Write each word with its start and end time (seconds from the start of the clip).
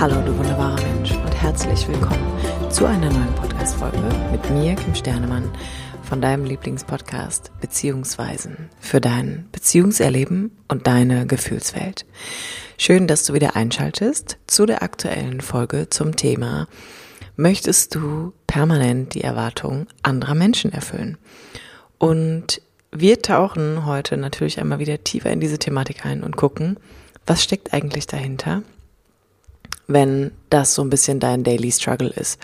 Hallo, 0.00 0.20
du 0.22 0.36
wunderbarer 0.36 0.82
Mensch 0.82 1.12
und 1.12 1.34
herzlich 1.34 1.86
willkommen 1.86 2.26
zu 2.68 2.84
einer 2.84 3.10
neuen 3.10 3.34
Podcast-Folge 3.36 3.98
mit 4.32 4.50
mir, 4.50 4.74
Kim 4.74 4.94
Sternemann, 4.94 5.50
von 6.02 6.20
deinem 6.20 6.44
Lieblingspodcast 6.44 7.52
Beziehungsweisen 7.60 8.70
für 8.80 9.00
dein 9.00 9.48
Beziehungserleben 9.52 10.50
und 10.68 10.86
deine 10.88 11.26
Gefühlswelt. 11.26 12.06
Schön, 12.76 13.06
dass 13.06 13.24
du 13.24 13.34
wieder 13.34 13.54
einschaltest 13.54 14.38
zu 14.48 14.66
der 14.66 14.82
aktuellen 14.82 15.40
Folge 15.40 15.88
zum 15.88 16.16
Thema 16.16 16.66
Möchtest 17.36 17.94
du 17.94 18.32
permanent 18.46 19.14
die 19.14 19.22
Erwartungen 19.22 19.86
anderer 20.02 20.34
Menschen 20.34 20.72
erfüllen? 20.72 21.18
Und 21.98 22.60
wir 22.90 23.22
tauchen 23.22 23.86
heute 23.86 24.16
natürlich 24.16 24.60
einmal 24.60 24.80
wieder 24.80 25.02
tiefer 25.02 25.30
in 25.30 25.40
diese 25.40 25.58
Thematik 25.58 26.04
ein 26.04 26.22
und 26.22 26.36
gucken, 26.36 26.78
was 27.26 27.42
steckt 27.42 27.72
eigentlich 27.72 28.06
dahinter, 28.06 28.62
wenn 29.86 30.32
das 30.50 30.74
so 30.74 30.82
ein 30.82 30.90
bisschen 30.90 31.20
dein 31.20 31.44
Daily 31.44 31.70
Struggle 31.70 32.10
ist. 32.10 32.40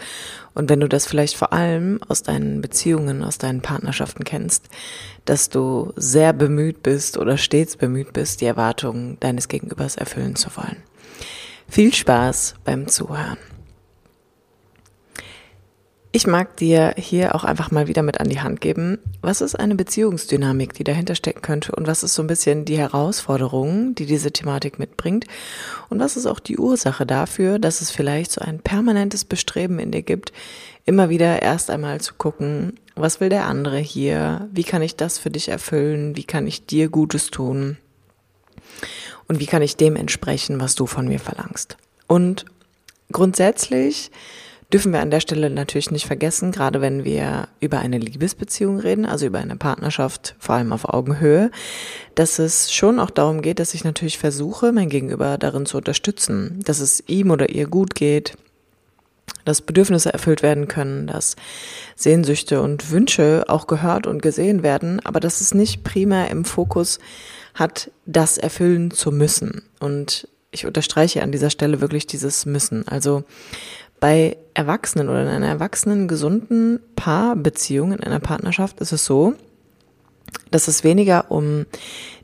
Und 0.54 0.68
wenn 0.68 0.80
du 0.80 0.88
das 0.88 1.06
vielleicht 1.06 1.36
vor 1.36 1.52
allem 1.52 2.00
aus 2.08 2.22
deinen 2.22 2.60
Beziehungen, 2.60 3.22
aus 3.22 3.38
deinen 3.38 3.60
Partnerschaften 3.60 4.24
kennst, 4.24 4.68
dass 5.24 5.48
du 5.48 5.92
sehr 5.96 6.32
bemüht 6.32 6.82
bist 6.82 7.16
oder 7.16 7.36
stets 7.36 7.76
bemüht 7.76 8.12
bist, 8.12 8.40
die 8.40 8.46
Erwartungen 8.46 9.16
deines 9.20 9.48
Gegenübers 9.48 9.96
erfüllen 9.96 10.36
zu 10.36 10.54
wollen. 10.56 10.82
Viel 11.68 11.95
Spaß 11.95 12.54
beim 12.64 12.88
Zuhören. 12.88 13.38
Ich 16.12 16.27
mag 16.27 16.56
dir 16.56 16.95
hier 16.96 17.37
auch 17.37 17.45
einfach 17.45 17.70
mal 17.70 17.87
wieder 17.87 18.02
mit 18.02 18.18
an 18.18 18.28
die 18.28 18.41
Hand 18.41 18.60
geben, 18.60 18.98
was 19.23 19.41
ist 19.41 19.55
eine 19.55 19.77
Beziehungsdynamik, 19.77 20.74
die 20.74 20.82
dahinter 20.82 21.14
stecken 21.14 21.41
könnte 21.41 21.70
und 21.70 21.87
was 21.87 22.02
ist 22.02 22.14
so 22.14 22.23
ein 22.23 22.27
bisschen 22.27 22.64
die 22.64 22.78
Herausforderung, 22.78 23.95
die 23.95 24.06
diese 24.06 24.32
Thematik 24.32 24.80
mitbringt 24.80 25.27
und 25.88 26.01
was 26.01 26.16
ist 26.16 26.27
auch 26.27 26.41
die 26.41 26.59
Ursache 26.59 27.06
dafür, 27.06 27.60
dass 27.60 27.80
es 27.80 27.92
vielleicht 27.92 28.32
so 28.32 28.41
ein 28.41 28.59
permanentes 28.59 29.24
Bestreben 29.24 29.78
in 29.78 29.92
dir 29.92 30.02
gibt, 30.02 30.32
immer 30.84 31.10
wieder 31.10 31.43
erst 31.43 31.71
einmal 31.71 32.01
zu 32.01 32.15
gucken, 32.15 32.80
was 32.96 33.21
will 33.21 33.29
der 33.29 33.45
andere 33.45 33.79
hier, 33.79 34.49
wie 34.51 34.65
kann 34.65 34.82
ich 34.82 34.96
das 34.96 35.16
für 35.16 35.30
dich 35.30 35.49
erfüllen, 35.49 36.16
wie 36.16 36.24
kann 36.24 36.45
ich 36.49 36.66
dir 36.66 36.88
Gutes 36.88 37.30
tun 37.30 37.77
und 39.29 39.38
wie 39.38 39.46
kann 39.46 39.62
ich 39.62 39.77
dem 39.77 39.95
entsprechen, 39.95 40.60
was 40.60 40.74
du 40.74 40.87
von 40.87 41.06
mir 41.06 41.21
verlangst. 41.21 41.77
Und 42.09 42.46
grundsätzlich 43.12 44.10
dürfen 44.73 44.93
wir 44.93 45.01
an 45.01 45.10
der 45.10 45.21
Stelle 45.21 45.51
natürlich 45.51 45.90
nicht 45.90 46.07
vergessen, 46.07 46.52
gerade 46.52 46.80
wenn 46.80 47.04
wir 47.04 47.49
über 47.60 47.80
eine 47.80 47.99
Liebesbeziehung 47.99 48.79
reden, 48.79 49.04
also 49.04 49.27
über 49.27 49.38
eine 49.38 49.57
Partnerschaft, 49.57 50.37
vor 50.38 50.54
allem 50.54 50.73
auf 50.73 50.88
Augenhöhe, 50.88 51.51
dass 52.15 52.38
es 52.38 52.73
schon 52.73 52.99
auch 52.99 53.10
darum 53.10 53.43
geht, 53.43 53.59
dass 53.59 53.74
ich 53.74 53.85
natürlich 53.85 54.18
versuche, 54.18 54.73
mein 54.73 54.88
Gegenüber 54.88 55.38
darin 55.38 55.66
zu 55.66 55.79
unterstützen, 55.79 56.60
dass 56.65 56.80
es 56.80 57.02
ihm 57.07 57.30
oder 57.30 57.51
ihr 57.51 57.66
gut 57.66 57.95
geht, 57.95 58.37
dass 59.45 59.62
Bedürfnisse 59.62 60.12
erfüllt 60.12 60.43
werden 60.43 60.68
können, 60.68 61.07
dass 61.07 61.37
Sehnsüchte 61.96 62.62
und 62.62 62.90
Wünsche 62.90 63.45
auch 63.49 63.66
gehört 63.66 64.06
und 64.06 64.22
gesehen 64.22 64.62
werden, 64.62 65.00
aber 65.05 65.19
dass 65.19 65.41
es 65.41 65.55
nicht 65.55 65.82
primär 65.82 66.31
im 66.31 66.44
Fokus 66.44 66.99
hat, 67.55 67.91
das 68.06 68.38
erfüllen 68.38 68.91
zu 68.91 69.10
müssen. 69.10 69.62
Und 69.81 70.28
ich 70.53 70.66
unterstreiche 70.66 71.22
an 71.22 71.32
dieser 71.32 71.50
Stelle 71.50 71.81
wirklich 71.81 72.06
dieses 72.06 72.47
Müssen. 72.47 72.87
Also 72.87 73.25
bei 74.00 74.37
Erwachsenen 74.54 75.09
oder 75.09 75.22
in 75.22 75.28
einer 75.28 75.47
erwachsenen, 75.47 76.09
gesunden 76.09 76.81
Paarbeziehung, 76.97 77.93
in 77.93 78.00
einer 78.00 78.20
Partnerschaft 78.20 78.81
ist 78.81 78.93
es 78.93 79.04
so, 79.04 79.34
dass 80.50 80.69
es 80.69 80.84
weniger 80.84 81.31
um 81.31 81.66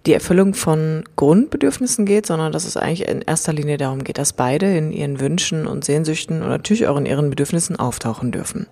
die 0.07 0.13
Erfüllung 0.13 0.55
von 0.55 1.05
Grundbedürfnissen 1.17 2.07
geht, 2.07 2.27
sondern 2.27 2.53
dass 2.53 2.65
es 2.65 2.77
eigentlich 2.77 3.09
in 3.09 3.23
erster 3.23 3.53
Linie 3.53 3.77
darum 3.77 4.05
geht, 4.05 4.19
dass 4.19 4.33
beide 4.33 4.77
in 4.77 4.93
ihren 4.93 5.21
Wünschen 5.21 5.67
und 5.67 5.85
Sehnsüchten 5.85 6.43
und 6.43 6.49
natürlich 6.49 6.87
auch 6.87 6.97
in 6.97 7.07
ihren 7.07 7.31
Bedürfnissen 7.31 7.77
auftauchen 7.77 8.33
dürfen. 8.33 8.67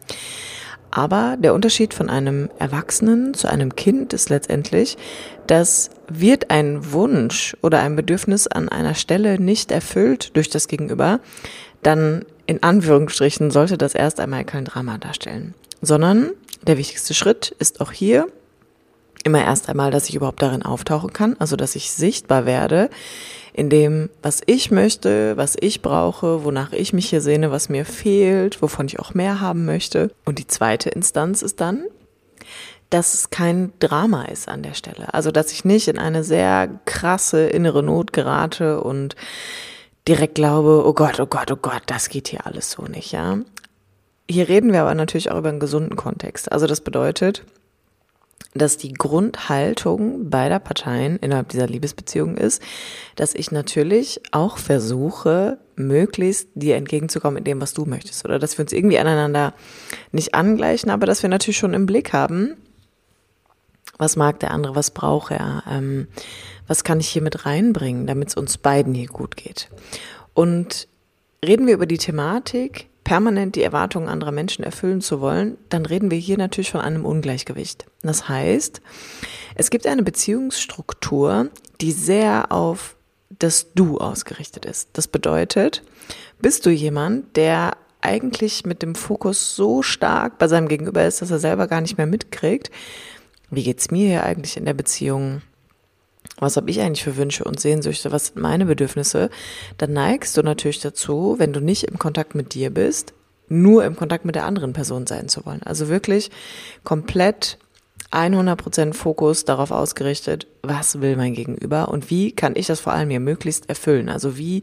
Aber 0.91 1.37
der 1.37 1.55
Unterschied 1.55 1.93
von 1.93 2.09
einem 2.09 2.51
Erwachsenen 2.61 3.35
zu 3.35 3.49
einem 3.49 3.75
Kind 3.75 4.13
ist 4.13 4.31
letztendlich, 4.31 4.97
dass 5.49 5.91
wird 6.09 6.51
ein 6.51 6.93
Wunsch 6.93 7.57
oder 7.63 7.81
ein 7.81 7.97
Bedürfnis 7.97 8.47
an 8.47 8.69
einer 8.69 8.95
Stelle 8.95 9.41
nicht 9.41 9.73
erfüllt 9.73 10.37
durch 10.37 10.51
das 10.51 10.69
Gegenüber, 10.69 11.19
dann 11.83 12.25
in 12.47 12.63
Anführungsstrichen 12.63 13.51
sollte 13.51 13.79
das 13.79 13.95
erst 13.95 14.21
einmal 14.21 14.45
kein 14.45 14.65
Drama 14.65 14.99
darstellen, 14.99 15.55
sondern 15.83 16.31
der 16.67 16.79
wichtigste 16.79 17.15
Schritt 17.15 17.55
ist 17.59 17.81
auch 17.81 17.93
hier 17.93 18.27
immer 19.25 19.43
erst 19.43 19.69
einmal, 19.69 19.91
dass 19.91 20.09
ich 20.09 20.15
überhaupt 20.15 20.43
darin 20.43 20.63
auftauchen 20.63 21.13
kann, 21.13 21.37
also 21.39 21.57
dass 21.57 21.77
ich 21.77 21.91
sichtbar 21.91 22.47
werde 22.47 22.91
in 23.55 23.71
dem, 23.71 24.11
was 24.23 24.43
ich 24.47 24.71
möchte, 24.71 25.37
was 25.37 25.57
ich 25.59 25.81
brauche, 25.81 26.45
wonach 26.45 26.73
ich 26.73 26.93
mich 26.93 27.09
hier 27.09 27.21
sehne, 27.21 27.51
was 27.51 27.69
mir 27.69 27.85
fehlt, 27.85 28.61
wovon 28.61 28.87
ich 28.87 28.99
auch 28.99 29.15
mehr 29.15 29.41
haben 29.41 29.65
möchte. 29.65 30.11
Und 30.25 30.39
die 30.39 30.47
zweite 30.47 30.91
Instanz 30.91 31.41
ist 31.41 31.61
dann, 31.61 31.85
dass 32.91 33.15
es 33.15 33.31
kein 33.31 33.73
Drama 33.79 34.25
ist 34.25 34.49
an 34.49 34.63
der 34.63 34.75
Stelle. 34.75 35.15
Also, 35.15 35.31
dass 35.31 35.53
ich 35.53 35.65
nicht 35.65 35.89
in 35.89 35.99
eine 35.99 36.25
sehr 36.25 36.69
krasse 36.85 37.47
innere 37.47 37.83
Not 37.83 38.13
gerate 38.13 38.83
und 38.83 39.17
direkt 40.07 40.35
glaube, 40.35 40.85
oh 40.87 40.93
Gott, 40.93 41.21
oh 41.21 41.27
Gott, 41.27 41.51
oh 41.51 41.57
Gott, 41.57 41.83
das 41.87 42.09
geht 42.09 42.29
hier 42.29 42.47
alles 42.47 42.71
so 42.71 42.83
nicht, 42.83 43.13
ja. 43.13 43.39
Hier 44.29 44.49
reden 44.49 44.73
wir 44.73 44.83
aber 44.83 44.95
natürlich 44.95 45.31
auch 45.31 45.39
über 45.39 45.51
einen 45.51 45.61
gesunden 45.61 45.97
Kontext. 45.97 46.51
Also 46.51 46.67
das 46.67 46.81
bedeutet, 46.81 47.45
dass 48.55 48.77
die 48.77 48.93
Grundhaltung 48.93 50.31
beider 50.31 50.61
Parteien 50.61 51.19
innerhalb 51.19 51.49
dieser 51.49 51.67
Liebesbeziehung 51.67 52.37
ist, 52.37 52.63
dass 53.17 53.35
ich 53.35 53.51
natürlich 53.51 54.21
auch 54.31 54.59
versuche, 54.59 55.59
möglichst 55.77 56.49
dir 56.55 56.77
entgegenzukommen 56.77 57.39
in 57.39 57.45
dem, 57.45 57.61
was 57.61 57.75
du 57.75 57.85
möchtest. 57.85 58.25
Oder 58.25 58.39
dass 58.39 58.57
wir 58.57 58.63
uns 58.63 58.73
irgendwie 58.73 58.99
aneinander 58.99 59.55
nicht 60.13 60.35
angleichen, 60.35 60.91
aber 60.91 61.05
dass 61.05 61.23
wir 61.23 61.29
natürlich 61.29 61.59
schon 61.59 61.75
im 61.75 61.87
Blick 61.87 62.13
haben, 62.13 62.57
was 63.99 64.17
mag 64.17 64.41
der 64.41 64.53
andere, 64.53 64.75
was 64.75 64.93
braucht 64.93 65.33
er, 65.33 65.65
ähm, 65.69 66.09
was 66.67 66.85
kann 66.85 67.01
ich 67.01 67.09
hier 67.09 67.23
mit 67.23 67.47
reinbringen, 67.47 68.07
damit 68.07 68.29
es 68.29 68.37
uns 68.37 68.59
beiden 68.59 68.95
hier 68.95 69.09
gut 69.09 69.37
geht. 69.37 69.69
Und 70.33 70.89
reden 71.45 71.67
wir 71.67 71.75
über 71.75 71.87
die 71.87 71.99
Thematik, 71.99 72.89
permanent 73.05 73.55
die 73.55 73.63
Erwartungen 73.63 74.09
anderer 74.09 74.33
Menschen 74.33 74.65
erfüllen 74.65 75.01
zu 75.01 75.21
wollen, 75.21 75.59
dann 75.69 75.87
reden 75.87 76.11
wir 76.11 76.19
hier 76.19 76.39
natürlich 76.39 76.71
von 76.71 76.81
einem 76.81 77.05
Ungleichgewicht. 77.05 77.87
Das 78.03 78.29
heißt, 78.29 78.81
es 79.55 79.71
gibt 79.71 79.87
eine 79.87 80.03
Beziehungsstruktur, 80.03 81.51
die 81.81 81.93
sehr 81.93 82.51
auf 82.51 82.97
das 83.39 83.75
Du 83.75 83.99
ausgerichtet 83.99 84.65
ist. 84.65 84.89
Das 84.95 85.07
bedeutet, 85.07 85.83
bist 86.41 86.65
du 86.67 86.71
jemand, 86.71 87.37
der 87.37 87.77
eigentlich 88.01 88.65
mit 88.67 88.83
dem 88.83 88.95
Fokus 88.95 89.57
so 89.57 89.83
stark 89.83 90.39
bei 90.39 90.49
seinem 90.49 90.69
Gegenüber 90.69 91.05
ist, 91.05 91.23
dass 91.23 91.31
er 91.31 91.39
selber 91.39 91.67
gar 91.67 91.81
nicht 91.81 91.97
mehr 91.97 92.07
mitkriegt, 92.07 92.71
wie 93.51 93.63
geht's 93.63 93.91
mir 93.91 94.09
hier 94.09 94.25
eigentlich 94.25 94.57
in 94.57 94.65
der 94.65 94.75
Beziehung? 94.75 95.43
Was 96.39 96.57
habe 96.57 96.71
ich 96.71 96.81
eigentlich 96.81 97.05
für 97.05 97.17
Wünsche 97.17 97.45
und 97.45 97.61
Sehnsüchte? 97.61 98.13
Was 98.13 98.27
sind 98.27 98.41
meine 98.41 98.67
Bedürfnisse? 98.67 99.31
Dann 99.79 99.93
neigst 99.93 100.37
du 100.37 100.43
natürlich 100.43 100.81
dazu, 100.81 101.37
wenn 101.39 101.53
du 101.53 101.61
nicht 101.61 101.85
im 101.85 101.99
Kontakt 101.99 102.35
mit 102.35 102.55
dir 102.55 102.71
bist, 102.71 103.15
nur 103.49 103.85
im 103.85 103.97
Kontakt 103.97 104.25
mit 104.25 104.35
der 104.35 104.47
anderen 104.47 104.73
Person 104.73 105.07
sein 105.07 105.29
zu 105.29 105.47
wollen. 105.47 105.63
Also 105.63 105.89
wirklich 105.89 106.31
komplett 106.83 107.59
100% 108.11 108.95
Fokus 108.95 109.45
darauf 109.45 109.71
ausgerichtet, 109.71 110.47
was 110.63 111.01
will 111.01 111.17
mein 111.17 111.35
Gegenüber 111.35 111.89
und 111.89 112.11
wie 112.11 112.33
kann 112.33 112.55
ich 112.57 112.67
das 112.67 112.81
vor 112.81 112.93
allem 112.93 113.09
mir 113.09 113.21
möglichst 113.21 113.69
erfüllen? 113.69 114.09
Also 114.09 114.39
wie 114.39 114.63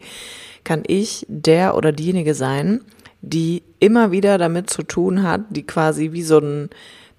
kann 0.64 0.84
ich 0.88 1.26
der 1.28 1.76
oder 1.76 1.92
diejenige 1.92 2.34
sein, 2.34 2.82
die 3.22 3.64
immer 3.80 4.12
wieder 4.12 4.38
damit 4.38 4.70
zu 4.70 4.84
tun 4.84 5.24
hat, 5.24 5.42
die 5.50 5.64
quasi 5.64 6.12
wie 6.12 6.24
so 6.24 6.38
einen 6.38 6.70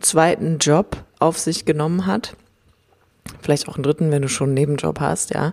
zweiten 0.01 0.59
Job 0.59 1.05
auf 1.19 1.39
sich 1.39 1.65
genommen 1.65 2.07
hat, 2.07 2.35
vielleicht 3.43 3.69
auch 3.69 3.77
einen 3.77 3.85
dritten, 3.85 4.11
wenn 4.11 4.23
du 4.23 4.29
schon 4.29 4.51
einen 4.51 4.55
Nebenjob 4.55 5.01
hast, 5.01 5.35
ja, 5.35 5.53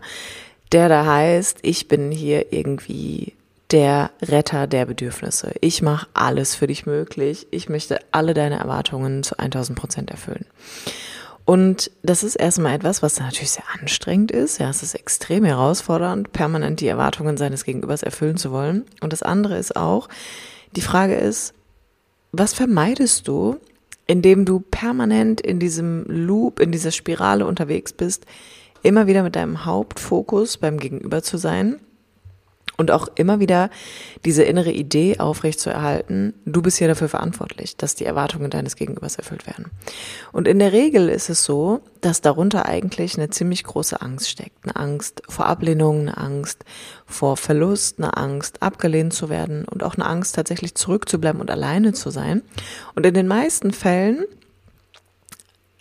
der 0.71 0.89
da 0.89 1.05
heißt, 1.05 1.59
ich 1.61 1.87
bin 1.87 2.11
hier 2.11 2.53
irgendwie 2.53 3.33
der 3.71 4.11
Retter 4.21 4.67
der 4.67 4.85
Bedürfnisse. 4.85 5.53
Ich 5.61 5.81
mache 5.81 6.07
alles 6.13 6.55
für 6.55 6.67
dich 6.67 6.85
möglich. 6.85 7.47
Ich 7.51 7.69
möchte 7.69 7.99
alle 8.11 8.33
deine 8.33 8.59
Erwartungen 8.59 9.23
zu 9.23 9.37
1000 9.37 9.77
Prozent 9.77 10.11
erfüllen. 10.11 10.45
Und 11.45 11.89
das 12.03 12.23
ist 12.23 12.35
erstmal 12.35 12.75
etwas, 12.75 13.01
was 13.01 13.19
natürlich 13.19 13.51
sehr 13.51 13.63
anstrengend 13.79 14.31
ist. 14.31 14.59
Ja, 14.59 14.69
es 14.69 14.83
ist 14.83 14.93
extrem 14.93 15.43
herausfordernd, 15.43 16.31
permanent 16.31 16.79
die 16.79 16.87
Erwartungen 16.87 17.37
seines 17.37 17.63
Gegenübers 17.63 18.03
erfüllen 18.03 18.37
zu 18.37 18.51
wollen. 18.51 18.85
Und 19.01 19.13
das 19.13 19.23
andere 19.23 19.57
ist 19.57 19.75
auch, 19.75 20.09
die 20.75 20.81
Frage 20.81 21.15
ist, 21.15 21.53
was 22.31 22.53
vermeidest 22.53 23.27
du, 23.27 23.59
indem 24.09 24.43
du 24.43 24.59
permanent 24.59 25.39
in 25.39 25.59
diesem 25.59 26.03
Loop, 26.07 26.59
in 26.59 26.71
dieser 26.71 26.89
Spirale 26.89 27.45
unterwegs 27.45 27.93
bist, 27.93 28.25
immer 28.81 29.05
wieder 29.05 29.21
mit 29.21 29.35
deinem 29.35 29.65
Hauptfokus 29.65 30.57
beim 30.57 30.79
Gegenüber 30.79 31.21
zu 31.21 31.37
sein 31.37 31.79
Und 32.79 32.91
auch 32.91 33.09
immer 33.15 33.41
wieder 33.41 33.69
diese 34.23 34.43
innere 34.43 34.71
Idee 34.71 35.19
aufrechtzuerhalten, 35.19 36.33
du 36.45 36.61
bist 36.61 36.77
hier 36.77 36.87
dafür 36.87 37.09
verantwortlich, 37.09 37.75
dass 37.75 37.93
die 37.95 38.05
Erwartungen 38.05 38.49
deines 38.49 38.77
Gegenübers 38.77 39.17
erfüllt 39.17 39.45
werden. 39.47 39.65
Und 40.31 40.47
in 40.47 40.59
der 40.59 40.71
Regel 40.71 41.09
ist 41.09 41.29
es 41.29 41.43
so, 41.43 41.81
dass 41.99 42.21
darunter 42.21 42.67
eigentlich 42.67 43.17
eine 43.17 43.29
ziemlich 43.31 43.65
große 43.65 44.01
Angst 44.01 44.29
steckt. 44.29 44.63
Eine 44.63 44.77
Angst 44.77 45.23
vor 45.27 45.47
Ablehnung, 45.47 46.03
eine 46.03 46.17
Angst 46.17 46.63
vor 47.05 47.35
Verlust, 47.35 47.97
eine 47.97 48.15
Angst 48.15 48.63
abgelehnt 48.63 49.13
zu 49.13 49.27
werden 49.27 49.65
und 49.65 49.83
auch 49.83 49.95
eine 49.95 50.05
Angst 50.05 50.35
tatsächlich 50.35 50.73
zurückzubleiben 50.75 51.41
und 51.41 51.51
alleine 51.51 51.91
zu 51.91 52.11
sein. 52.11 52.43
Und 52.95 53.05
in 53.05 53.13
den 53.13 53.27
meisten 53.27 53.73
Fällen 53.73 54.23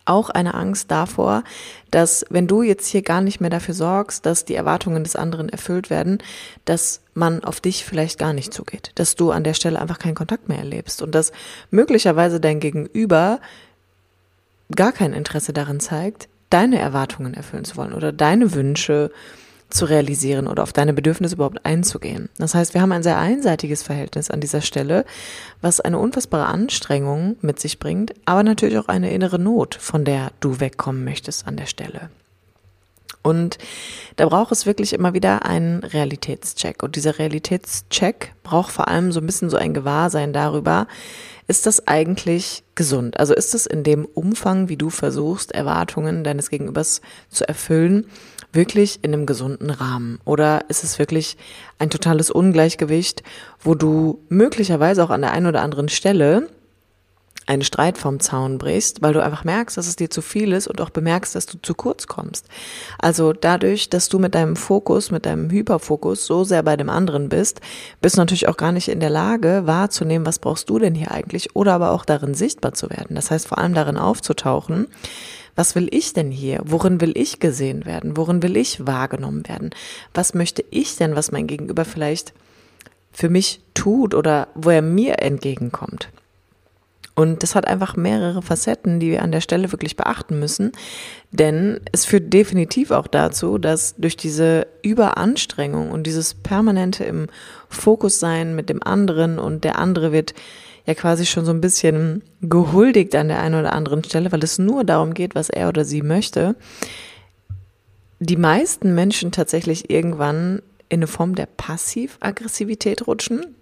auch 0.09 0.31
eine 0.31 0.55
Angst 0.55 0.91
davor, 0.91 1.45
dass 1.91 2.25
wenn 2.31 2.47
du 2.47 2.63
jetzt 2.63 2.87
hier 2.87 3.03
gar 3.03 3.21
nicht 3.21 3.41
mehr 3.41 3.51
dafür 3.51 3.75
sorgst, 3.75 4.27
dass 4.27 4.45
die 4.45 4.55
Erwartungen 4.55 5.05
des 5.05 5.17
anderen 5.17 5.49
erfüllt 5.49 5.91
werden, 5.91 6.19
dass 6.65 7.01
man 7.15 7.45
auf 7.45 7.61
dich 7.61 7.85
vielleicht 7.85 8.19
gar 8.19 8.33
nicht 8.33 8.53
zugeht, 8.53 8.93
dass 8.97 9.17
du 9.17 9.31
an 9.31 9.45
der 9.45 9.55
Stelle 9.55 9.81
einfach 9.81 9.99
keinen 9.99 10.15
Kontakt 10.15 10.49
mehr 10.49 10.59
erlebst 10.59 11.03
und 11.03 11.15
dass 11.15 11.33
möglicherweise 11.71 12.41
dein 12.41 12.61
Gegenüber 12.61 13.41
gar 14.75 14.93
kein 14.93 15.13
Interesse 15.13 15.53
darin 15.53 15.81
zeigt, 15.81 16.29
deine 16.51 16.79
Erwartungen 16.79 17.35
erfüllen 17.35 17.65
zu 17.65 17.77
wollen 17.77 17.93
oder 17.93 18.13
deine 18.13 18.55
Wünsche 18.55 19.11
zu 19.71 19.85
realisieren 19.85 20.47
oder 20.47 20.63
auf 20.63 20.73
deine 20.73 20.93
Bedürfnisse 20.93 21.35
überhaupt 21.35 21.65
einzugehen. 21.65 22.29
Das 22.39 22.55
heißt, 22.55 22.75
wir 22.75 22.81
haben 22.81 22.93
ein 22.93 23.03
sehr 23.03 23.19
einseitiges 23.19 23.83
Verhältnis 23.83 24.31
an 24.31 24.41
dieser 24.41 24.61
Stelle, 24.61 25.05
was 25.61 25.81
eine 25.81 25.99
unfassbare 25.99 26.47
Anstrengung 26.47 27.37
mit 27.41 27.61
sich 27.61 27.79
bringt, 27.79 28.15
aber 28.25 28.43
natürlich 28.43 28.79
auch 28.79 28.89
eine 28.89 29.13
innere 29.13 29.39
Not, 29.39 29.75
von 29.75 30.05
der 30.05 30.33
du 30.41 30.61
wegkommen 30.61 31.05
möchtest 31.05 31.47
an 31.47 31.57
der 31.57 31.67
Stelle. 31.67 32.11
Und 33.29 33.59
da 34.17 34.27
braucht 34.27 34.53
es 34.53 34.67
wirklich 34.67 34.93
immer 34.93 35.15
wieder 35.15 35.45
einen 35.45 35.85
Realitätscheck. 35.85 36.83
Und 36.83 36.97
dieser 36.97 37.19
Realitätscheck 37.19 38.35
braucht 38.43 38.73
vor 38.73 38.89
allem 38.89 39.13
so 39.13 39.21
ein 39.21 39.27
bisschen 39.27 39.51
so 39.51 39.57
ein 39.57 39.75
Gewahrsein 39.75 40.33
darüber, 40.33 40.87
ist 41.47 41.65
das 41.65 41.89
eigentlich 41.89 42.63
gesund? 42.75 43.19
Also 43.19 43.35
ist 43.35 43.55
es 43.55 43.65
in 43.65 43.83
dem 43.83 44.05
Umfang, 44.05 44.69
wie 44.69 44.77
du 44.77 44.91
versuchst, 44.91 45.53
Erwartungen 45.53 46.23
deines 46.23 46.51
Gegenübers 46.51 47.01
zu 47.31 47.49
erfüllen, 47.49 48.07
wirklich 48.53 48.99
in 49.03 49.15
einem 49.15 49.25
gesunden 49.25 49.71
Rahmen? 49.71 50.21
Oder 50.27 50.67
ist 50.69 50.85
es 50.85 50.99
wirklich 50.99 51.39
ein 51.79 51.89
totales 51.89 52.31
Ungleichgewicht, 52.31 53.23
wo 53.61 53.75
du 53.75 54.23
möglicherweise 54.29 55.03
auch 55.03 55.11
an 55.11 55.23
der 55.23 55.33
einen 55.33 55.47
oder 55.47 55.63
anderen 55.63 55.89
Stelle 55.89 56.49
einen 57.49 57.63
Streit 57.63 57.97
vom 57.97 58.21
Zaun 58.21 58.59
brichst, 58.59 59.01
weil 59.01 59.15
du 59.15 59.23
einfach 59.23 59.43
merkst, 59.43 59.79
dass 59.79 59.89
es 59.89 59.97
dir 59.97 60.11
zu 60.11 60.21
viel 60.21 60.53
ist 60.53 60.69
und 60.69 60.83
auch 60.83 60.91
bemerkst, 60.91 61.35
dass 61.35 61.47
du 61.47 61.57
zu 61.63 61.75
kurz 61.75 62.07
kommst. 62.07 62.47
Also 62.99 63.33
dadurch, 63.33 63.89
dass 63.89 64.11
du 64.11 64.19
mit 64.19 64.35
deinem 64.35 64.55
Fokus, 64.55 65.11
mit 65.11 65.25
deinem 65.25 65.51
Hyperfokus 65.51 66.27
so 66.27 66.45
sehr 66.45 66.63
bei 66.63 66.77
dem 66.77 66.91
anderen 66.91 67.31
bist, 67.31 67.63
bist 68.03 68.17
du 68.17 68.21
natürlich 68.21 68.49
auch 68.49 68.59
gar 68.59 68.73
nicht 68.73 68.89
in 68.89 69.01
der 69.01 69.09
Lage 69.09 69.63
wahrzunehmen, 69.65 70.27
was 70.27 70.39
brauchst 70.39 70.69
du 70.69 70.79
denn 70.79 70.95
hier 70.95 71.11
eigentlich 71.11 71.57
oder 71.57 71.73
aber 71.73 71.93
auch 71.93 72.05
darin 72.05 72.35
sichtbar 72.35 72.75
zu 72.75 72.91
werden. 72.91 73.17
Das 73.17 73.31
heißt 73.31 73.49
vor 73.49 73.57
allem 73.57 73.73
darin 73.73 73.97
aufzutauchen, 73.97 74.87
was 75.57 75.75
will 75.75 75.89
ich 75.91 76.13
denn 76.13 76.31
hier? 76.31 76.61
Worin 76.67 77.01
will 77.01 77.17
ich 77.17 77.41
gesehen 77.41 77.87
werden? 77.87 78.19
Worin 78.19 78.43
will 78.43 78.59
ich 78.59 78.87
wahrgenommen 78.87 79.49
werden? 79.49 79.71
Was 80.13 80.35
möchte 80.35 80.63
ich 80.71 80.97
denn, 80.97 81.17
was 81.17 81.33
mein 81.33 81.47
Gegenüber 81.47 81.87
vielleicht 81.87 82.35
für 83.11 83.31
mich 83.31 83.63
tut 83.73 84.15
oder 84.15 84.49
wo 84.55 84.69
er 84.69 84.83
mir 84.83 85.23
entgegenkommt? 85.23 86.11
Und 87.19 87.43
das 87.43 87.57
hat 87.57 87.67
einfach 87.67 87.97
mehrere 87.97 88.43
Facetten, 88.43 89.01
die 89.01 89.11
wir 89.11 89.25
an 89.25 89.33
der 89.33 89.41
Stelle 89.41 89.73
wirklich 89.73 89.97
beachten 89.97 90.39
müssen. 90.39 90.71
Denn 91.33 91.81
es 91.91 92.05
führt 92.05 92.33
definitiv 92.33 92.93
auch 92.93 93.09
dazu, 93.09 93.59
dass 93.59 93.97
durch 93.97 94.17
diese 94.17 94.69
Überanstrengung 94.83 95.91
und 95.91 96.05
dieses 96.05 96.35
permanente 96.35 97.03
im 97.03 97.27
Fokus 97.69 98.21
sein 98.21 98.55
mit 98.55 98.69
dem 98.69 98.85
anderen 98.85 99.41
und 99.41 99.65
der 99.65 99.81
andere 99.81 100.13
wird 100.13 100.33
ja 100.87 100.95
quasi 100.95 101.27
schon 101.27 101.45
so 101.45 101.51
ein 101.51 101.61
bisschen 101.61 102.23
gehuldigt 102.41 103.17
an 103.17 103.27
der 103.27 103.41
einen 103.41 103.59
oder 103.59 103.73
anderen 103.73 104.05
Stelle, 104.05 104.31
weil 104.31 104.45
es 104.45 104.61
nur 104.61 104.85
darum 104.85 105.13
geht, 105.13 105.35
was 105.35 105.51
er 105.51 105.71
oder 105.71 105.85
sie 105.85 106.03
möchte, 106.03 106.55
die 108.21 108.37
meisten 108.37 108.95
Menschen 108.95 109.33
tatsächlich 109.33 109.91
irgendwann 109.91 110.63
in 110.89 111.01
eine 111.01 111.09
Form 111.09 111.35
der 111.35 111.47
Passivaggressivität 111.47 113.09
rutschen 113.09 113.57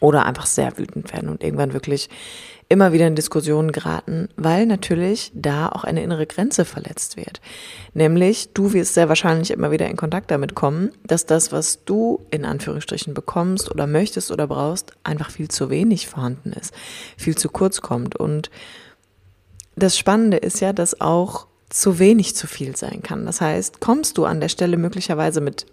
oder 0.00 0.26
einfach 0.26 0.46
sehr 0.46 0.78
wütend 0.78 1.12
werden 1.12 1.28
und 1.28 1.42
irgendwann 1.42 1.72
wirklich 1.72 2.08
immer 2.68 2.92
wieder 2.92 3.06
in 3.06 3.14
Diskussionen 3.14 3.70
geraten, 3.70 4.30
weil 4.36 4.64
natürlich 4.64 5.30
da 5.34 5.68
auch 5.68 5.84
eine 5.84 6.02
innere 6.02 6.26
Grenze 6.26 6.64
verletzt 6.64 7.18
wird. 7.18 7.42
Nämlich, 7.92 8.54
du 8.54 8.72
wirst 8.72 8.94
sehr 8.94 9.10
wahrscheinlich 9.10 9.50
immer 9.50 9.70
wieder 9.70 9.88
in 9.88 9.96
Kontakt 9.96 10.30
damit 10.30 10.54
kommen, 10.54 10.90
dass 11.04 11.26
das, 11.26 11.52
was 11.52 11.84
du 11.84 12.24
in 12.30 12.46
Anführungsstrichen 12.46 13.12
bekommst 13.12 13.70
oder 13.70 13.86
möchtest 13.86 14.30
oder 14.30 14.46
brauchst, 14.46 14.92
einfach 15.04 15.30
viel 15.30 15.48
zu 15.48 15.68
wenig 15.68 16.08
vorhanden 16.08 16.54
ist, 16.54 16.72
viel 17.18 17.36
zu 17.36 17.50
kurz 17.50 17.82
kommt. 17.82 18.16
Und 18.16 18.50
das 19.76 19.98
Spannende 19.98 20.38
ist 20.38 20.60
ja, 20.60 20.72
dass 20.72 20.98
auch 20.98 21.46
zu 21.68 21.98
wenig 21.98 22.36
zu 22.36 22.46
viel 22.46 22.74
sein 22.74 23.02
kann. 23.02 23.26
Das 23.26 23.42
heißt, 23.42 23.80
kommst 23.80 24.16
du 24.16 24.24
an 24.24 24.40
der 24.40 24.48
Stelle 24.48 24.78
möglicherweise 24.78 25.42
mit 25.42 25.66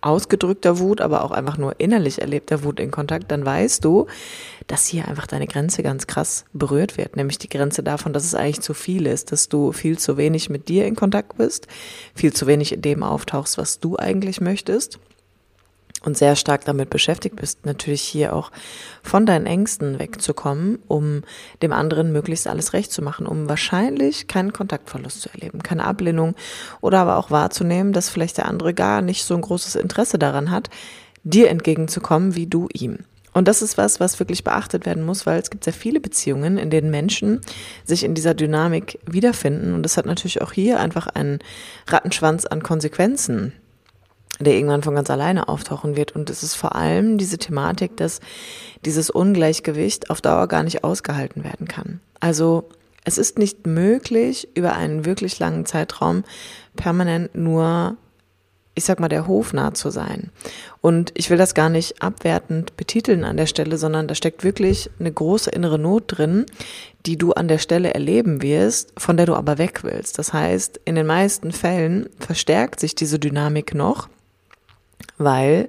ausgedrückter 0.00 0.78
Wut, 0.78 1.00
aber 1.00 1.24
auch 1.24 1.30
einfach 1.30 1.58
nur 1.58 1.74
innerlich 1.78 2.20
erlebter 2.20 2.62
Wut 2.64 2.80
in 2.80 2.90
Kontakt, 2.90 3.30
dann 3.30 3.44
weißt 3.44 3.84
du, 3.84 4.06
dass 4.66 4.86
hier 4.86 5.08
einfach 5.08 5.26
deine 5.26 5.46
Grenze 5.46 5.82
ganz 5.82 6.06
krass 6.06 6.44
berührt 6.52 6.96
wird, 6.96 7.16
nämlich 7.16 7.38
die 7.38 7.48
Grenze 7.48 7.82
davon, 7.82 8.12
dass 8.12 8.24
es 8.24 8.34
eigentlich 8.34 8.60
zu 8.60 8.74
viel 8.74 9.06
ist, 9.06 9.32
dass 9.32 9.48
du 9.48 9.72
viel 9.72 9.98
zu 9.98 10.16
wenig 10.16 10.50
mit 10.50 10.68
dir 10.68 10.86
in 10.86 10.96
Kontakt 10.96 11.36
bist, 11.36 11.66
viel 12.14 12.32
zu 12.32 12.46
wenig 12.46 12.72
in 12.72 12.82
dem 12.82 13.02
auftauchst, 13.02 13.58
was 13.58 13.80
du 13.80 13.96
eigentlich 13.96 14.40
möchtest 14.40 14.98
und 16.02 16.16
sehr 16.16 16.36
stark 16.36 16.64
damit 16.64 16.90
beschäftigt 16.90 17.36
bist, 17.36 17.66
natürlich 17.66 18.02
hier 18.02 18.34
auch 18.34 18.50
von 19.02 19.26
deinen 19.26 19.46
Ängsten 19.46 19.98
wegzukommen, 19.98 20.78
um 20.88 21.22
dem 21.62 21.72
anderen 21.72 22.12
möglichst 22.12 22.46
alles 22.46 22.72
recht 22.72 22.90
zu 22.92 23.02
machen, 23.02 23.26
um 23.26 23.48
wahrscheinlich 23.48 24.26
keinen 24.26 24.52
Kontaktverlust 24.52 25.20
zu 25.20 25.28
erleben, 25.30 25.62
keine 25.62 25.84
Ablehnung 25.84 26.34
oder 26.80 27.00
aber 27.00 27.16
auch 27.16 27.30
wahrzunehmen, 27.30 27.92
dass 27.92 28.08
vielleicht 28.08 28.38
der 28.38 28.48
andere 28.48 28.72
gar 28.74 29.02
nicht 29.02 29.24
so 29.24 29.34
ein 29.34 29.42
großes 29.42 29.74
Interesse 29.74 30.18
daran 30.18 30.50
hat, 30.50 30.70
dir 31.22 31.50
entgegenzukommen 31.50 32.34
wie 32.34 32.46
du 32.46 32.68
ihm. 32.72 33.00
Und 33.32 33.46
das 33.46 33.62
ist 33.62 33.78
was, 33.78 34.00
was 34.00 34.18
wirklich 34.18 34.42
beachtet 34.42 34.86
werden 34.86 35.04
muss, 35.04 35.24
weil 35.24 35.40
es 35.40 35.50
gibt 35.50 35.62
sehr 35.62 35.72
viele 35.72 36.00
Beziehungen, 36.00 36.58
in 36.58 36.70
denen 36.70 36.90
Menschen 36.90 37.40
sich 37.84 38.02
in 38.02 38.14
dieser 38.14 38.34
Dynamik 38.34 38.98
wiederfinden. 39.06 39.72
Und 39.72 39.84
das 39.84 39.96
hat 39.96 40.06
natürlich 40.06 40.42
auch 40.42 40.52
hier 40.52 40.80
einfach 40.80 41.06
einen 41.06 41.38
Rattenschwanz 41.86 42.44
an 42.46 42.62
Konsequenzen 42.62 43.52
der 44.44 44.54
irgendwann 44.54 44.82
von 44.82 44.94
ganz 44.94 45.10
alleine 45.10 45.48
auftauchen 45.48 45.96
wird. 45.96 46.12
Und 46.12 46.30
es 46.30 46.42
ist 46.42 46.54
vor 46.54 46.74
allem 46.74 47.18
diese 47.18 47.38
Thematik, 47.38 47.96
dass 47.96 48.20
dieses 48.84 49.10
Ungleichgewicht 49.10 50.10
auf 50.10 50.20
Dauer 50.20 50.46
gar 50.48 50.62
nicht 50.62 50.84
ausgehalten 50.84 51.44
werden 51.44 51.68
kann. 51.68 52.00
Also 52.20 52.68
es 53.04 53.18
ist 53.18 53.38
nicht 53.38 53.66
möglich, 53.66 54.48
über 54.54 54.74
einen 54.74 55.04
wirklich 55.04 55.38
langen 55.38 55.66
Zeitraum 55.66 56.24
permanent 56.76 57.34
nur, 57.34 57.96
ich 58.74 58.84
sag 58.84 59.00
mal, 59.00 59.08
der 59.08 59.26
Hofnah 59.26 59.74
zu 59.74 59.90
sein. 59.90 60.30
Und 60.80 61.12
ich 61.14 61.30
will 61.30 61.38
das 61.38 61.54
gar 61.54 61.70
nicht 61.70 62.02
abwertend 62.02 62.76
betiteln 62.76 63.24
an 63.24 63.36
der 63.36 63.46
Stelle, 63.46 63.78
sondern 63.78 64.06
da 64.06 64.14
steckt 64.14 64.44
wirklich 64.44 64.90
eine 64.98 65.12
große 65.12 65.50
innere 65.50 65.78
Not 65.78 66.04
drin, 66.06 66.46
die 67.06 67.16
du 67.16 67.32
an 67.32 67.48
der 67.48 67.58
Stelle 67.58 67.94
erleben 67.94 68.42
wirst, 68.42 68.92
von 68.98 69.16
der 69.16 69.26
du 69.26 69.34
aber 69.34 69.58
weg 69.58 69.82
willst. 69.82 70.18
Das 70.18 70.32
heißt, 70.32 70.80
in 70.84 70.94
den 70.94 71.06
meisten 71.06 71.52
Fällen 71.52 72.08
verstärkt 72.18 72.80
sich 72.80 72.94
diese 72.94 73.18
Dynamik 73.18 73.74
noch 73.74 74.08
weil 75.20 75.68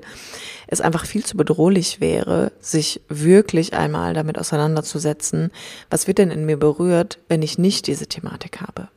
es 0.68 0.82
einfach 0.82 1.06
viel 1.06 1.24
zu 1.24 1.38
bedrohlich 1.38 2.00
wäre, 2.00 2.52
sich 2.60 3.02
wirklich 3.10 3.74
einmal 3.74 4.14
damit 4.14 4.40
auseinanderzusetzen, 4.40 5.52
was 5.90 6.08
wird 6.08 6.18
denn 6.18 6.32
in 6.32 6.46
mir 6.46 6.58
berührt, 6.58 7.20
wenn 7.28 7.42
ich 7.42 7.58
nicht 7.58 7.88
diese 7.88 8.08
Thematik 8.08 8.62
habe. 8.62 8.88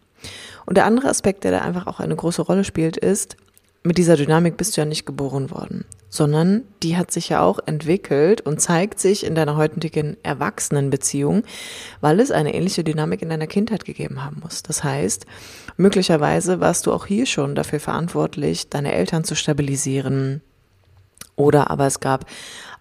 Und 0.66 0.76
der 0.76 0.86
andere 0.86 1.08
Aspekt, 1.08 1.44
der 1.44 1.50
da 1.50 1.58
einfach 1.58 1.86
auch 1.86 2.00
eine 2.00 2.16
große 2.16 2.42
Rolle 2.42 2.64
spielt, 2.64 2.96
ist, 2.96 3.36
mit 3.84 3.98
dieser 3.98 4.16
Dynamik 4.16 4.56
bist 4.56 4.76
du 4.76 4.80
ja 4.80 4.86
nicht 4.86 5.04
geboren 5.04 5.50
worden, 5.50 5.84
sondern 6.08 6.62
die 6.82 6.96
hat 6.96 7.10
sich 7.10 7.28
ja 7.28 7.42
auch 7.42 7.58
entwickelt 7.66 8.40
und 8.40 8.60
zeigt 8.60 8.98
sich 8.98 9.24
in 9.24 9.34
deiner 9.34 9.56
heutigen 9.56 10.16
Erwachsenenbeziehung, 10.22 11.42
weil 12.00 12.18
es 12.18 12.30
eine 12.30 12.54
ähnliche 12.54 12.82
Dynamik 12.82 13.20
in 13.20 13.28
deiner 13.28 13.46
Kindheit 13.46 13.84
gegeben 13.84 14.24
haben 14.24 14.40
muss. 14.42 14.62
Das 14.62 14.82
heißt, 14.82 15.26
möglicherweise 15.76 16.60
warst 16.60 16.86
du 16.86 16.92
auch 16.92 17.04
hier 17.04 17.26
schon 17.26 17.54
dafür 17.54 17.78
verantwortlich, 17.78 18.70
deine 18.70 18.92
Eltern 18.92 19.22
zu 19.22 19.36
stabilisieren, 19.36 20.40
oder 21.36 21.70
aber 21.70 21.86
es 21.86 22.00
gab 22.00 22.26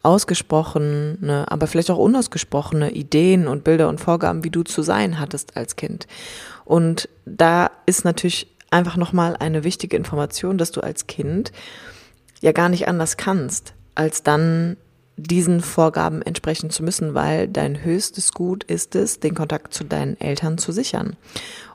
ausgesprochene, 0.03 1.45
aber 1.48 1.67
vielleicht 1.67 1.89
auch 1.89 1.98
unausgesprochene 1.98 2.91
Ideen 2.91 3.48
und 3.48 3.63
Bilder 3.63 3.89
und 3.89 4.00
Vorgaben, 4.00 4.43
wie 4.43 4.50
du 4.50 4.63
zu 4.63 4.83
sein 4.83 5.19
hattest 5.19 5.57
als 5.57 5.75
Kind. 5.75 6.07
Und 6.65 7.10
da 7.25 7.72
ist 7.86 8.05
natürlich 8.05 8.52
einfach 8.74 8.98
nochmal 8.98 9.38
eine 9.38 9.63
wichtige 9.63 9.96
Information, 9.96 10.58
dass 10.58 10.72
du 10.72 10.82
als 10.82 11.08
Kind 11.08 11.51
ja 12.42 12.51
gar 12.51 12.70
nicht 12.70 12.88
anders 12.88 13.15
kannst, 13.15 13.74
als 13.96 14.24
dann 14.24 14.75
diesen 15.15 15.62
Vorgaben 15.62 16.22
entsprechen 16.22 16.70
zu 16.70 16.84
müssen, 16.84 17.13
weil 17.13 17.48
dein 17.48 17.84
höchstes 17.84 18.34
Gut 18.34 18.63
ist 18.63 18.96
es, 18.96 19.20
den 19.20 19.36
Kontakt 19.36 19.74
zu 19.74 19.84
deinen 19.84 20.20
Eltern 20.20 20.58
zu 20.58 20.72
sichern. 20.72 21.15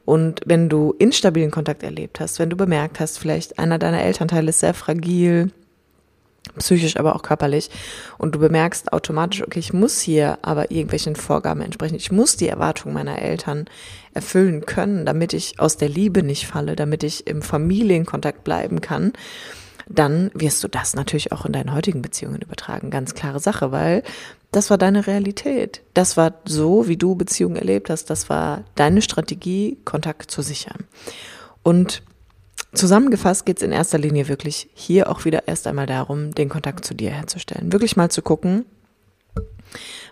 Und 0.05 0.41
wenn 0.45 0.69
du 0.69 0.95
instabilen 0.99 1.51
Kontakt 1.51 1.83
erlebt 1.83 2.19
hast, 2.19 2.39
wenn 2.39 2.51
du 2.51 2.57
bemerkt 2.57 2.99
hast, 2.99 3.19
vielleicht 3.19 3.59
einer 3.59 3.79
deiner 3.79 4.03
Elternteile 4.03 4.51
ist 4.51 4.61
sehr 4.61 4.75
fragil, 4.75 5.53
psychisch, 6.59 6.97
aber 6.97 7.17
auch 7.17 7.23
körperlich. 7.23 7.71
Und 8.17 8.35
du 8.35 8.39
bemerkst 8.39 8.93
automatisch, 8.93 9.43
okay, 9.43 9.59
ich 9.59 9.73
muss 9.73 10.01
hier 10.01 10.39
aber 10.43 10.71
irgendwelchen 10.71 11.17
Vorgaben 11.17 11.61
entsprechen. 11.61 11.97
Ich 11.97 12.13
muss 12.13 12.37
die 12.37 12.49
Erwartungen 12.49 12.95
meiner 12.95 13.21
Eltern 13.21 13.67
erfüllen 14.15 14.67
können, 14.67 15.07
damit 15.07 15.33
ich 15.33 15.61
aus 15.61 15.77
der 15.77 15.89
Liebe 15.89 16.23
nicht 16.23 16.47
falle, 16.47 16.77
damit 16.77 17.03
ich 17.03 17.27
im 17.27 17.43
Familienkontakt 17.43 18.45
bleiben 18.45 18.81
kann. 18.81 19.13
Dann 19.89 20.31
wirst 20.35 20.63
du 20.63 20.69
das 20.69 20.95
natürlich 20.95 21.33
auch 21.33 21.47
in 21.47 21.53
deinen 21.53 21.73
heutigen 21.73 22.03
Beziehungen 22.03 22.43
übertragen. 22.43 22.91
Ganz 22.91 23.15
klare 23.15 23.41
Sache, 23.41 23.73
weil 23.73 24.03
das 24.51 24.71
war 24.71 24.79
deine 24.79 25.07
Realität. 25.07 25.83
Das 25.95 26.17
war 26.17 26.35
so, 26.45 26.89
wie 26.89 26.97
du 26.97 27.15
Beziehungen 27.15 27.57
erlebt 27.57 27.91
hast. 27.91 28.11
Das 28.11 28.29
war 28.29 28.65
deine 28.75 29.03
Strategie, 29.03 29.79
Kontakt 29.85 30.31
zu 30.31 30.43
sichern. 30.43 30.85
Und 31.63 32.03
Zusammengefasst 32.75 33.47
geht 33.47 33.59
es 33.59 33.63
in 33.63 33.73
erster 33.73 33.99
Linie 33.99 34.29
wirklich 34.29 34.69
hier 34.75 35.11
auch 35.11 35.25
wieder 35.25 35.49
erst 35.49 35.67
einmal 35.67 35.87
darum, 35.87 36.35
den 36.35 36.49
Kontakt 36.49 36.85
zu 36.85 36.95
dir 36.95 37.11
herzustellen. 37.11 37.73
Wirklich 37.73 37.97
mal 37.97 38.11
zu 38.11 38.23
gucken, 38.23 38.67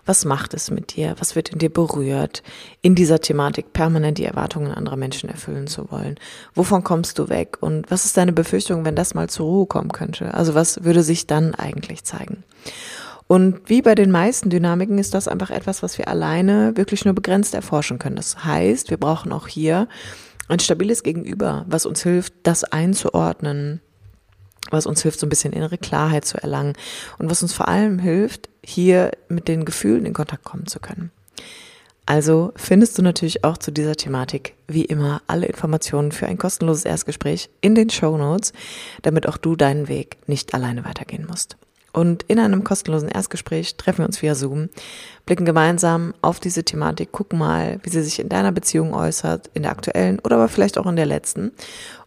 was 0.05 0.25
macht 0.25 0.53
es 0.53 0.71
mit 0.71 0.95
dir? 0.95 1.15
Was 1.19 1.35
wird 1.35 1.49
in 1.49 1.59
dir 1.59 1.71
berührt? 1.71 2.41
In 2.81 2.95
dieser 2.95 3.19
Thematik 3.19 3.73
permanent 3.73 4.17
die 4.17 4.25
Erwartungen 4.25 4.71
anderer 4.71 4.95
Menschen 4.95 5.29
erfüllen 5.29 5.67
zu 5.67 5.91
wollen. 5.91 6.15
Wovon 6.55 6.83
kommst 6.83 7.19
du 7.19 7.29
weg? 7.29 7.57
Und 7.59 7.91
was 7.91 8.05
ist 8.05 8.15
deine 8.17 8.31
Befürchtung, 8.31 8.85
wenn 8.85 8.95
das 8.95 9.13
mal 9.13 9.29
zur 9.29 9.47
Ruhe 9.47 9.65
kommen 9.65 9.91
könnte? 9.91 10.33
Also 10.33 10.55
was 10.55 10.83
würde 10.83 11.03
sich 11.03 11.27
dann 11.27 11.55
eigentlich 11.55 12.05
zeigen? 12.05 12.43
Und 13.27 13.69
wie 13.69 13.81
bei 13.81 13.93
den 13.93 14.09
meisten 14.09 14.49
Dynamiken 14.49 14.97
ist 14.97 15.13
das 15.13 15.27
einfach 15.27 15.49
etwas, 15.49 15.83
was 15.83 15.97
wir 15.97 16.07
alleine 16.07 16.77
wirklich 16.77 17.03
nur 17.03 17.13
begrenzt 17.13 17.53
erforschen 17.53 17.99
können. 17.99 18.15
Das 18.15 18.45
heißt, 18.45 18.89
wir 18.89 18.97
brauchen 18.97 19.33
auch 19.33 19.47
hier 19.47 19.89
ein 20.47 20.59
stabiles 20.59 21.03
Gegenüber, 21.03 21.65
was 21.67 21.85
uns 21.85 22.03
hilft, 22.03 22.33
das 22.43 22.63
einzuordnen, 22.63 23.81
was 24.69 24.85
uns 24.85 25.01
hilft, 25.01 25.19
so 25.19 25.25
ein 25.25 25.29
bisschen 25.29 25.53
innere 25.53 25.77
Klarheit 25.77 26.25
zu 26.25 26.37
erlangen 26.41 26.73
und 27.17 27.29
was 27.29 27.41
uns 27.41 27.53
vor 27.53 27.67
allem 27.67 27.99
hilft, 27.99 28.49
hier 28.63 29.11
mit 29.29 29.47
den 29.47 29.65
Gefühlen 29.65 30.05
in 30.05 30.13
Kontakt 30.13 30.43
kommen 30.43 30.67
zu 30.67 30.79
können. 30.79 31.11
Also 32.05 32.53
findest 32.55 32.97
du 32.97 33.01
natürlich 33.01 33.43
auch 33.43 33.57
zu 33.57 33.69
dieser 33.69 33.95
Thematik 33.95 34.55
wie 34.67 34.85
immer 34.85 35.21
alle 35.27 35.45
Informationen 35.45 36.13
für 36.13 36.25
ein 36.25 36.37
kostenloses 36.37 36.85
Erstgespräch 36.85 37.49
in 37.59 37.75
den 37.75 37.89
Show 37.89 38.17
Notes, 38.17 38.53
damit 39.01 39.27
auch 39.27 39.35
du 39.35 39.57
deinen 39.57 39.89
Weg 39.89 40.17
nicht 40.25 40.53
alleine 40.53 40.85
weitergehen 40.85 41.27
musst. 41.27 41.57
Und 41.93 42.23
in 42.23 42.39
einem 42.39 42.63
kostenlosen 42.63 43.09
Erstgespräch 43.09 43.75
treffen 43.75 43.99
wir 43.99 44.05
uns 44.05 44.21
via 44.21 44.35
Zoom, 44.35 44.69
blicken 45.25 45.45
gemeinsam 45.45 46.13
auf 46.21 46.39
diese 46.39 46.63
Thematik, 46.63 47.11
gucken 47.11 47.39
mal, 47.39 47.79
wie 47.83 47.89
sie 47.89 48.03
sich 48.03 48.19
in 48.19 48.29
deiner 48.29 48.51
Beziehung 48.51 48.93
äußert, 48.93 49.49
in 49.53 49.63
der 49.63 49.71
aktuellen 49.71 50.19
oder 50.19 50.35
aber 50.35 50.47
vielleicht 50.47 50.77
auch 50.77 50.85
in 50.85 50.95
der 50.95 51.05
letzten. 51.05 51.53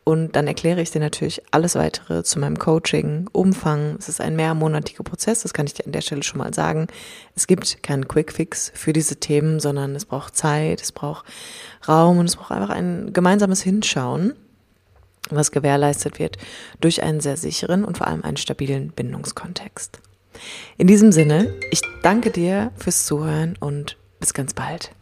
Und 0.04 0.34
dann 0.34 0.46
erkläre 0.46 0.80
ich 0.80 0.90
dir 0.90 1.00
natürlich 1.00 1.42
alles 1.50 1.74
weitere 1.74 2.22
zu 2.24 2.38
meinem 2.38 2.58
Coaching, 2.58 3.28
Umfang. 3.32 3.96
Es 3.98 4.08
ist 4.08 4.20
ein 4.20 4.34
mehrmonatiger 4.36 5.04
Prozess, 5.04 5.42
das 5.42 5.52
kann 5.52 5.66
ich 5.66 5.74
dir 5.74 5.86
an 5.86 5.92
der 5.92 6.00
Stelle 6.00 6.22
schon 6.22 6.38
mal 6.38 6.54
sagen. 6.54 6.86
Es 7.34 7.46
gibt 7.46 7.82
keinen 7.82 8.08
Quickfix 8.08 8.72
für 8.74 8.92
diese 8.92 9.16
Themen, 9.16 9.60
sondern 9.60 9.94
es 9.94 10.04
braucht 10.04 10.36
Zeit, 10.36 10.80
es 10.82 10.92
braucht 10.92 11.26
Raum 11.86 12.18
und 12.18 12.26
es 12.26 12.36
braucht 12.36 12.52
einfach 12.52 12.70
ein 12.74 13.12
gemeinsames 13.12 13.62
Hinschauen 13.62 14.34
was 15.28 15.52
gewährleistet 15.52 16.18
wird 16.18 16.38
durch 16.80 17.02
einen 17.02 17.20
sehr 17.20 17.36
sicheren 17.36 17.84
und 17.84 17.98
vor 17.98 18.06
allem 18.06 18.24
einen 18.24 18.36
stabilen 18.36 18.90
Bindungskontext. 18.90 20.00
In 20.78 20.86
diesem 20.86 21.12
Sinne, 21.12 21.54
ich 21.70 21.82
danke 22.02 22.30
dir 22.30 22.72
fürs 22.76 23.04
Zuhören 23.04 23.56
und 23.60 23.96
bis 24.18 24.32
ganz 24.32 24.54
bald. 24.54 24.92